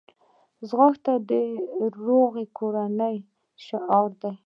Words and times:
ځغاسته 0.67 1.13
د 1.29 1.31
روغې 2.05 2.45
کورنۍ 2.57 3.17
شعار 3.65 4.09
دی 4.21 4.33